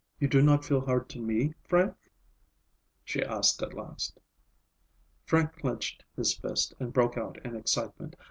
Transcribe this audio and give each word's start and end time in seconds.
"You 0.19 0.27
do 0.27 0.41
not 0.41 0.65
feel 0.65 0.81
hard 0.81 1.09
to 1.09 1.19
me, 1.19 1.53
Frank?" 1.63 1.95
she 3.03 3.23
asked 3.23 3.61
at 3.61 3.75
last. 3.75 4.19
Frank 5.27 5.53
clenched 5.57 6.03
his 6.15 6.33
fist 6.35 6.73
and 6.79 6.91
broke 6.91 7.19
out 7.19 7.37
in 7.45 7.55
excitement. 7.55 8.15